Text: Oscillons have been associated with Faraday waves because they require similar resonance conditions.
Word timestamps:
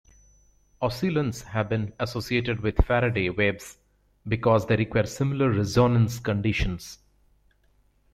Oscillons 0.81 1.43
have 1.43 1.69
been 1.69 1.93
associated 1.99 2.61
with 2.61 2.83
Faraday 2.85 3.29
waves 3.29 3.77
because 4.27 4.65
they 4.65 4.75
require 4.75 5.05
similar 5.05 5.51
resonance 5.51 6.17
conditions. 6.17 6.97